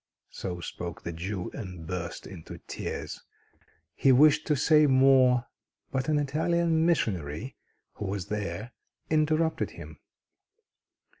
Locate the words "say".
4.55-4.87